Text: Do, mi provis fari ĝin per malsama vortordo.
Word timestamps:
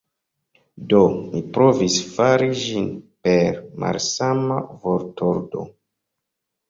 Do, 0.93 1.01
mi 1.33 1.41
provis 1.57 1.97
fari 2.15 2.49
ĝin 2.61 2.89
per 3.29 3.61
malsama 3.85 4.59
vortordo. 4.87 5.69